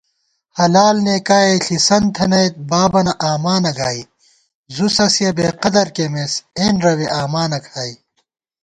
[0.57, 4.03] حلال نېکائے ݪِسَنت تھنَئیت بابَنہ آمانہ گائی
[4.39, 7.93] * زُوسَسِیَہ بېقدر کېمېس اېَنرَوے آمانہ کھائی